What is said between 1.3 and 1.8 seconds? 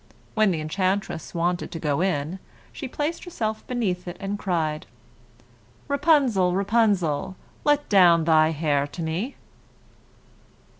wanted to